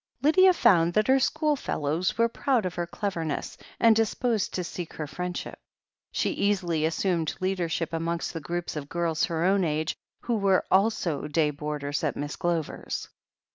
Lydia 0.23 0.51
found 0.51 0.95
that 0.95 1.07
her 1.07 1.19
schoolfellows 1.19 2.17
were 2.17 2.27
proud 2.27 2.65
of 2.65 2.73
her 2.73 2.87
cleverness, 2.87 3.55
and 3.79 3.95
disposed 3.95 4.51
to 4.55 4.63
seek 4.63 4.93
her 4.93 5.05
friendship. 5.05 5.59
She 6.11 6.31
easily 6.31 6.85
assumed 6.85 7.35
leadership 7.39 7.93
amongst 7.93 8.33
the 8.33 8.41
group 8.41 8.75
of 8.75 8.89
girls 8.89 9.21
of 9.21 9.27
her 9.27 9.45
own 9.45 9.63
age 9.63 9.95
who 10.21 10.37
were 10.39 10.65
also 10.71 11.27
day 11.27 11.51
boarders 11.51 12.03
at 12.03 12.17
Miss 12.17 12.35
Glover's. 12.35 13.09